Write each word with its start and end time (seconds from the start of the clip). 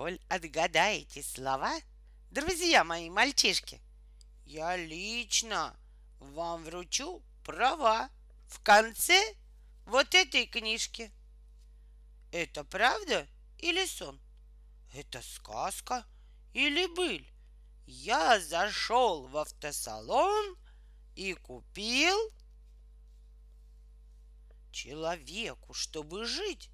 Коль 0.00 0.18
отгадаете 0.30 1.22
слова, 1.22 1.78
друзья 2.30 2.84
мои 2.84 3.10
мальчишки, 3.10 3.82
я 4.46 4.74
лично 4.74 5.76
вам 6.20 6.64
вручу 6.64 7.22
права 7.44 8.08
в 8.48 8.62
конце 8.62 9.20
вот 9.84 10.14
этой 10.14 10.46
книжки. 10.46 11.12
Это 12.32 12.64
правда 12.64 13.28
или 13.58 13.84
сон? 13.84 14.18
Это 14.94 15.20
сказка 15.20 16.06
или 16.54 16.86
быль? 16.86 17.30
Я 17.84 18.40
зашел 18.40 19.26
в 19.26 19.36
автосалон 19.36 20.56
и 21.14 21.34
купил 21.34 22.16
человеку, 24.72 25.74
чтобы 25.74 26.24
жить, 26.24 26.70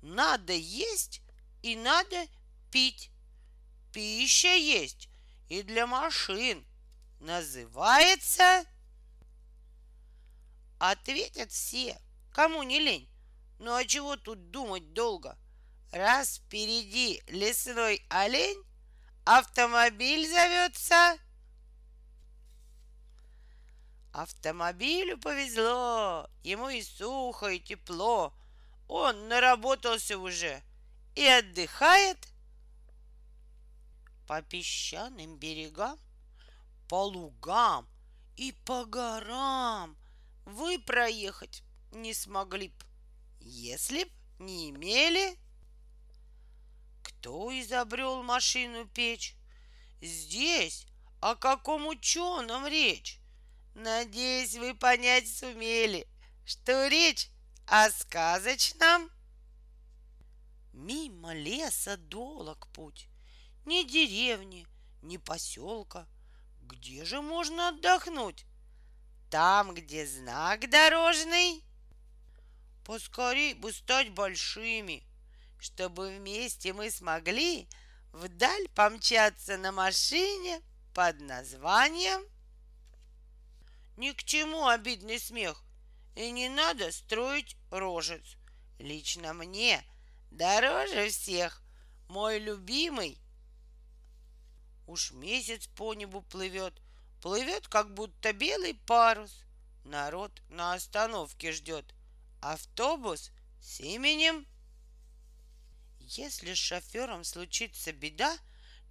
надо 0.00 0.52
есть 0.52 1.22
и 1.62 1.74
надо 1.74 2.24
пить. 2.70 3.10
Пища 3.92 4.54
есть 4.54 5.08
и 5.48 5.62
для 5.62 5.86
машин. 5.86 6.64
Называется... 7.20 8.64
Ответят 10.78 11.50
все, 11.50 12.00
кому 12.32 12.62
не 12.62 12.78
лень. 12.78 13.08
Ну 13.58 13.74
а 13.74 13.84
чего 13.84 14.16
тут 14.16 14.52
думать 14.52 14.92
долго? 14.92 15.36
Раз 15.90 16.36
впереди 16.36 17.20
лесной 17.26 18.04
олень, 18.08 18.62
автомобиль 19.24 20.28
зовется... 20.28 21.18
Автомобилю 24.12 25.18
повезло, 25.18 26.28
ему 26.42 26.68
и 26.70 26.82
сухо, 26.82 27.48
и 27.48 27.60
тепло. 27.60 28.32
Он 28.88 29.28
наработался 29.28 30.18
уже 30.18 30.62
и 31.14 31.24
отдыхает 31.24 32.26
по 34.28 34.42
песчаным 34.42 35.38
берегам, 35.38 35.98
по 36.86 37.06
лугам 37.06 37.88
и 38.36 38.52
по 38.66 38.84
горам 38.84 39.96
вы 40.44 40.78
проехать 40.78 41.62
не 41.92 42.12
смогли 42.12 42.68
б, 42.68 42.74
если 43.40 44.04
б 44.04 44.10
не 44.38 44.68
имели. 44.68 45.38
Кто 47.02 47.50
изобрел 47.58 48.22
машину 48.22 48.86
печь? 48.86 49.34
Здесь 50.02 50.86
о 51.20 51.34
каком 51.34 51.86
ученом 51.86 52.66
речь? 52.66 53.20
Надеюсь, 53.74 54.56
вы 54.56 54.74
понять 54.74 55.26
сумели, 55.26 56.06
что 56.44 56.86
речь 56.88 57.30
о 57.66 57.90
сказочном. 57.90 59.10
Мимо 60.74 61.32
леса 61.32 61.96
долог 61.96 62.68
путь, 62.74 63.08
ни 63.68 63.82
деревни, 63.82 64.66
ни 65.02 65.18
поселка. 65.18 66.08
Где 66.62 67.04
же 67.04 67.20
можно 67.20 67.68
отдохнуть? 67.68 68.46
Там, 69.30 69.74
где 69.74 70.06
знак 70.06 70.70
дорожный. 70.70 71.62
Поскорей 72.84 73.52
бы 73.52 73.70
стать 73.70 74.08
большими, 74.10 75.04
чтобы 75.58 76.16
вместе 76.16 76.72
мы 76.72 76.90
смогли 76.90 77.68
вдаль 78.12 78.68
помчаться 78.74 79.58
на 79.58 79.70
машине 79.70 80.62
под 80.94 81.20
названием 81.20 82.22
Ни 83.98 84.12
к 84.12 84.24
чему 84.24 84.66
обидный 84.66 85.18
смех, 85.18 85.62
и 86.16 86.30
не 86.30 86.48
надо 86.48 86.90
строить 86.90 87.56
рожец. 87.70 88.36
Лично 88.78 89.34
мне 89.34 89.84
дороже 90.30 91.10
всех 91.10 91.62
мой 92.08 92.38
любимый 92.38 93.18
Уж 94.88 95.10
месяц 95.10 95.66
по 95.66 95.92
небу 95.92 96.22
плывет, 96.22 96.72
плывет, 97.20 97.68
как 97.68 97.92
будто 97.92 98.32
белый 98.32 98.72
парус. 98.72 99.44
Народ 99.84 100.32
на 100.48 100.72
остановке 100.72 101.52
ждет. 101.52 101.94
Автобус 102.40 103.30
с 103.60 103.80
именем. 103.80 104.46
Если 106.00 106.54
с 106.54 106.56
шофером 106.56 107.22
случится 107.24 107.92
беда, 107.92 108.34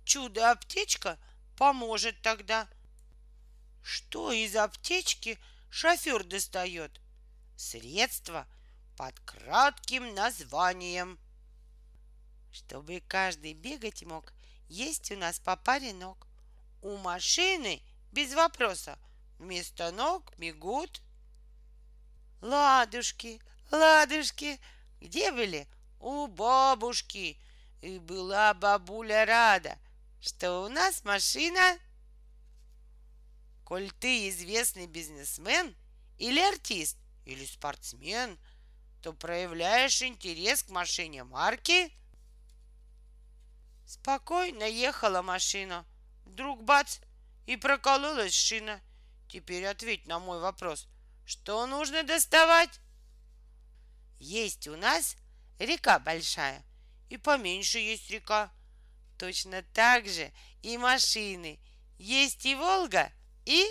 чудо-аптечка 0.06 1.18
поможет 1.58 2.22
тогда. 2.22 2.68
Что 3.82 4.32
из 4.32 4.56
аптечки 4.56 5.40
шофер 5.72 6.24
достает? 6.24 7.02
Средство 7.56 8.48
под 8.98 9.20
кратким 9.22 10.14
названием. 10.14 11.18
Чтобы 12.52 13.02
каждый 13.08 13.56
бегать 13.56 14.04
мог, 14.04 14.32
есть 14.70 15.12
у 15.12 15.18
нас 15.18 15.40
по 15.40 15.56
паре 15.56 15.94
ног. 15.94 16.28
У 16.82 16.98
машины 16.98 17.82
без 18.12 18.34
вопроса 18.34 18.98
вместо 19.40 19.92
ног 19.92 20.34
бегут 20.38 21.02
ладушки, 22.42 23.42
ладушки. 23.72 24.60
Где 25.00 25.32
были? 25.32 25.68
У 26.00 26.28
бабушки. 26.28 27.38
И 27.82 28.00
была 28.00 28.54
бабуля 28.54 29.26
рада, 29.26 29.78
что 30.20 30.64
у 30.64 30.68
нас 30.68 31.04
машина. 31.04 31.78
Коль 33.64 33.92
ты 33.92 34.30
известный 34.30 34.88
бизнесмен 34.88 35.76
или 36.18 36.40
артист, 36.40 36.98
или 37.26 37.46
спортсмен, 37.46 38.38
то 39.04 39.14
проявляешь 39.14 40.02
интерес 40.02 40.64
к 40.64 40.70
машине 40.70 41.24
марки– 41.24 41.94
Спокойно 43.88 44.66
ехала 44.66 45.22
машина. 45.22 45.86
Вдруг 46.26 46.62
бац, 46.62 47.00
и 47.46 47.56
прокололась 47.56 48.34
шина. 48.34 48.82
Теперь 49.30 49.66
ответь 49.66 50.06
на 50.08 50.20
мой 50.20 50.42
вопрос. 50.42 50.88
Что 51.26 51.66
нужно 51.66 52.04
доставать? 52.04 52.82
Есть 54.20 54.68
у 54.68 54.76
нас 54.76 55.16
река 55.58 56.00
большая, 56.00 56.66
и 57.10 57.16
поменьше 57.16 57.80
есть 57.80 58.10
река. 58.10 58.52
Точно 59.18 59.64
так 59.74 60.06
же 60.06 60.34
и 60.62 60.78
машины. 60.78 61.58
Есть 61.98 62.46
и 62.46 62.56
Волга, 62.56 63.10
и... 63.46 63.66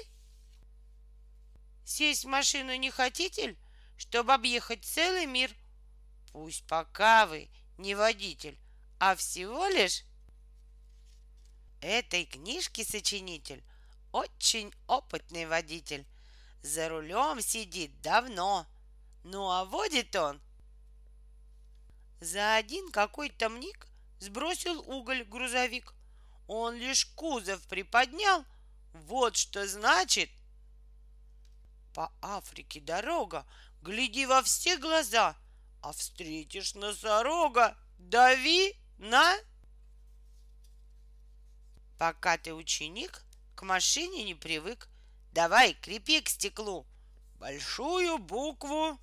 Сесть 1.85 2.25
в 2.25 2.29
машину 2.29 2.75
не 2.75 2.91
хотите, 2.91 3.55
чтобы 3.99 4.33
объехать 4.33 4.85
целый 4.85 5.27
мир? 5.27 5.55
Пусть 6.33 6.67
пока 6.67 7.27
вы 7.27 7.51
не 7.77 7.95
водитель, 7.95 8.59
а 8.99 9.15
всего 9.17 9.67
лишь 9.67 10.05
этой 11.81 12.25
книжки 12.25 12.83
сочинитель 12.85 13.63
очень 14.13 14.73
опытный 14.87 15.47
водитель. 15.47 16.07
За 16.63 16.89
рулем 16.89 17.41
сидит 17.41 18.01
давно, 18.01 18.67
ну 19.23 19.51
а 19.51 19.65
водит 19.65 20.17
он 20.17 20.41
за 22.21 22.57
один 22.57 22.91
какой-то 22.91 23.49
миг 23.49 23.87
сбросил 24.21 24.81
уголь 24.91 25.25
грузовик. 25.25 25.93
Он 26.47 26.75
лишь 26.77 27.07
кузов 27.07 27.67
приподнял. 27.69 28.45
Вот 28.93 29.37
что 29.37 29.67
значит. 29.69 30.31
По 31.93 32.13
Африке 32.23 32.81
дорога, 32.81 33.47
гляди 33.83 34.27
во 34.27 34.43
все 34.43 34.77
глаза, 34.77 35.37
а 35.83 35.93
встретишь 35.93 36.75
носорога, 36.75 37.77
дави 37.99 38.77
на... 38.99 39.37
Пока 41.99 42.37
ты 42.37 42.53
ученик, 42.53 43.23
к 43.55 43.63
машине 43.63 44.25
не 44.25 44.35
привык. 44.35 44.89
Давай, 45.33 45.75
крепи 45.75 46.21
к 46.21 46.29
стеклу. 46.29 46.87
Большую 47.39 48.19
букву. 48.19 48.99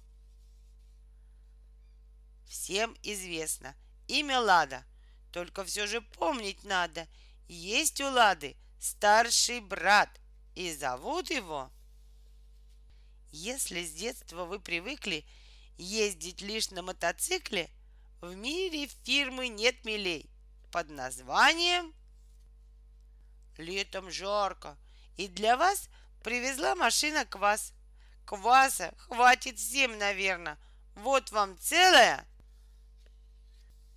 Всем 2.48 2.96
известно. 3.02 3.76
Имя 4.08 4.40
Лада. 4.40 4.86
Только 5.32 5.66
все 5.66 5.88
же 5.88 6.02
помнить 6.02 6.64
надо. 6.64 7.08
Есть 7.48 8.00
у 8.02 8.10
Лады 8.12 8.56
старший 8.80 9.60
брат. 9.60 10.10
И 10.56 10.74
зовут 10.74 11.30
его... 11.30 11.72
Если 13.32 13.84
с 13.84 13.92
детства 13.92 14.46
вы 14.46 14.60
привыкли 14.60 15.26
ездить 15.80 16.42
лишь 16.42 16.70
на 16.70 16.84
мотоцикле, 16.84 17.72
в 18.24 18.36
мире 18.36 18.88
фирмы 19.04 19.50
нет 19.50 19.84
милей 19.84 20.30
под 20.72 20.90
названием 20.90 21.94
Летом 23.58 24.10
жарко, 24.10 24.78
и 25.18 25.28
для 25.28 25.58
вас 25.58 25.90
привезла 26.24 26.74
машина 26.74 27.24
квас. 27.26 27.74
Кваса 28.26 28.94
хватит 28.98 29.60
всем, 29.60 29.98
наверное. 30.00 30.58
Вот 30.96 31.32
вам 31.32 31.56
целая. 31.60 32.26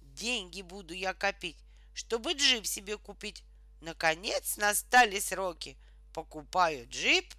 Деньги 0.03 0.61
буду 0.61 0.93
я 0.93 1.15
копить, 1.15 1.57
чтобы 1.95 2.35
джип 2.35 2.67
себе 2.67 2.99
купить. 2.99 3.43
Наконец 3.81 4.59
настали 4.59 5.21
сроки. 5.21 5.79
Покупаю 6.13 6.87
джип. 6.91 7.33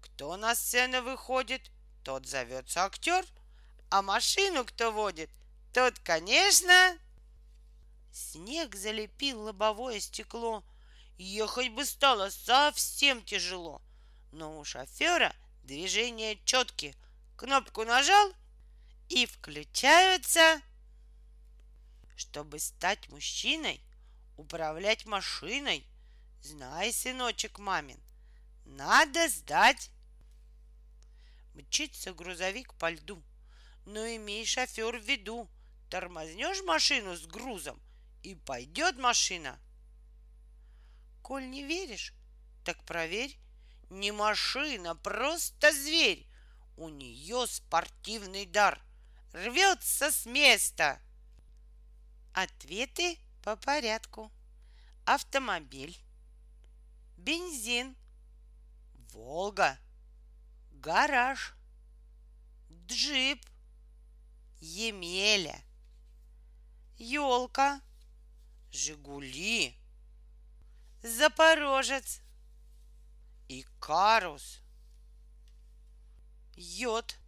Кто 0.00 0.36
на 0.36 0.56
сцену 0.56 1.02
выходит, 1.02 1.70
тот 2.02 2.26
зовется 2.26 2.84
актер. 2.84 3.24
А 3.96 4.02
машину 4.02 4.66
кто 4.66 4.92
водит, 4.92 5.30
тот, 5.72 5.98
конечно, 6.00 6.98
снег 8.12 8.74
залепил 8.74 9.40
лобовое 9.40 10.00
стекло. 10.00 10.62
Ехать 11.16 11.72
бы 11.72 11.82
стало 11.86 12.28
совсем 12.28 13.24
тяжело. 13.24 13.80
Но 14.32 14.58
у 14.60 14.64
шофера 14.66 15.34
движения 15.62 16.38
четкие. 16.44 16.94
Кнопку 17.38 17.84
нажал 17.84 18.34
и 19.08 19.24
включаются. 19.24 20.60
Чтобы 22.16 22.58
стать 22.58 23.08
мужчиной, 23.08 23.80
управлять 24.36 25.06
машиной, 25.06 25.86
знай, 26.42 26.92
сыночек 26.92 27.58
мамин, 27.58 27.98
надо 28.66 29.26
сдать. 29.30 29.90
Мчится 31.54 32.12
грузовик 32.12 32.74
по 32.74 32.90
льду, 32.90 33.22
но 33.86 34.04
имей 34.06 34.44
шофер 34.44 34.98
в 34.98 35.04
виду, 35.04 35.48
тормознешь 35.88 36.62
машину 36.64 37.16
с 37.16 37.24
грузом, 37.26 37.80
и 38.22 38.34
пойдет 38.34 38.98
машина. 38.98 39.58
Коль 41.22 41.48
не 41.48 41.62
веришь, 41.62 42.12
так 42.64 42.82
проверь, 42.84 43.38
не 43.88 44.10
машина, 44.12 44.96
просто 44.96 45.72
зверь. 45.72 46.26
У 46.76 46.88
нее 46.88 47.46
спортивный 47.46 48.44
дар, 48.44 48.80
рвется 49.32 50.10
с 50.10 50.26
места. 50.26 51.00
Ответы 52.32 53.18
по 53.42 53.56
порядку. 53.56 54.30
Автомобиль, 55.04 55.96
бензин, 57.16 57.96
Волга, 59.12 59.78
гараж, 60.72 61.54
джип, 62.86 63.46
Емеля, 64.60 65.62
елка, 66.98 67.80
Жигули, 68.72 69.78
Запорожец, 71.02 72.20
Икарус, 73.48 74.60
Йод, 76.56 77.18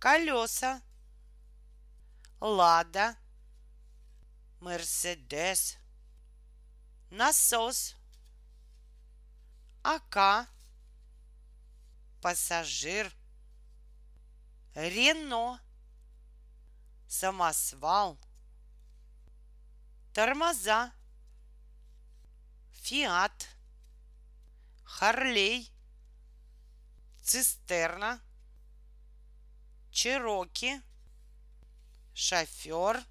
колеса, 0.00 0.82
Лада, 2.40 3.16
Мерседес, 4.60 5.78
насос, 7.10 7.96
АК, 9.82 10.48
пассажир, 12.20 13.12
Рено, 14.74 15.60
самосвал, 17.12 18.18
тормоза, 20.14 20.94
Фиат, 22.70 23.48
Харлей, 24.84 25.70
Цистерна, 27.22 28.18
Чероки, 29.90 30.80
шофер, 32.14 33.04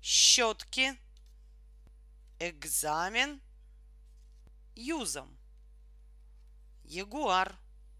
щетки, 0.00 0.98
экзамен, 2.38 3.42
юзом, 4.74 5.28
ягуар, 6.84 7.54